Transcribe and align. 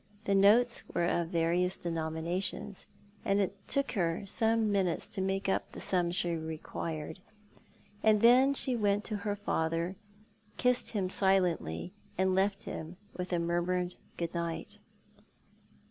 The 0.23 0.33
notes 0.33 0.81
were 0.95 1.05
of 1.05 1.27
various 1.27 1.77
denominations, 1.77 2.87
and 3.23 3.39
it 3.39 3.55
took 3.67 3.91
her 3.91 4.25
some 4.25 4.71
minutes 4.71 5.07
to 5.09 5.21
make 5.21 5.47
up 5.47 5.73
the 5.73 5.79
sum 5.79 6.09
she 6.09 6.31
required; 6.35 7.19
and 8.01 8.21
then 8.21 8.55
she 8.55 8.75
went 8.75 9.03
to 9.03 9.17
her 9.17 9.35
father, 9.35 9.95
kissed 10.57 10.93
him 10.93 11.07
silently, 11.07 11.93
and 12.17 12.33
left 12.33 12.63
him 12.63 12.97
with 13.15 13.31
a 13.31 13.37
murmured 13.37 13.93
good 14.17 14.33
night. 14.33 14.79